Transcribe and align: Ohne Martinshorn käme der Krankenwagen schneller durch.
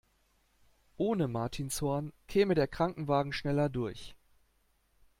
Ohne 0.97 1.27
Martinshorn 1.27 2.11
käme 2.27 2.55
der 2.55 2.67
Krankenwagen 2.67 3.31
schneller 3.33 3.69
durch. 3.69 4.15